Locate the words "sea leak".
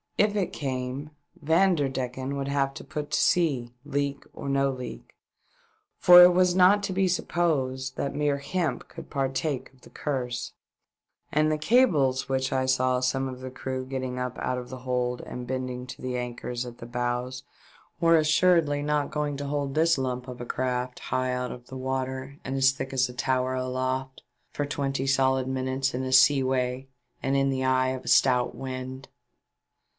3.19-4.23